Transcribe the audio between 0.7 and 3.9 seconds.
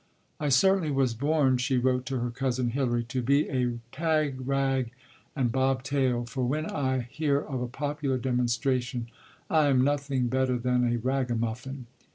was born," she wrote to her cousin Hilary, "to be a